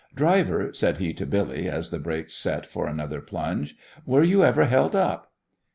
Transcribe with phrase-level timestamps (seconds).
[0.15, 4.65] "Driver," said he to Billy, as the brakes set for another plunge, "were you ever
[4.65, 5.31] held up?"